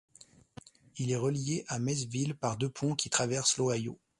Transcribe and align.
Il 0.97 1.11
est 1.11 1.15
relié 1.15 1.63
à 1.67 1.77
Maysville 1.77 2.33
par 2.35 2.57
deux 2.57 2.69
ponts 2.71 2.95
qui 2.95 3.11
traversent 3.11 3.57
l'Ohio. 3.57 3.99